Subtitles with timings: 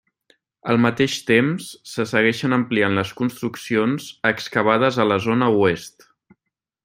[0.73, 6.09] Al mateix temps se segueixen ampliant les construccions excavades a la zona oest.